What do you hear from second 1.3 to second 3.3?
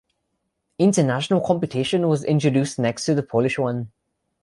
competition was introduced next to the